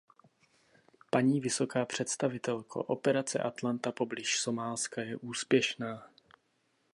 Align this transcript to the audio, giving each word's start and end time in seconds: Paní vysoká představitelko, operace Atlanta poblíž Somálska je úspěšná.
Paní 1.09 1.39
vysoká 1.41 1.85
představitelko, 1.85 2.83
operace 2.83 3.39
Atlanta 3.39 3.91
poblíž 3.91 4.39
Somálska 4.39 5.01
je 5.01 5.15
úspěšná. 5.17 6.09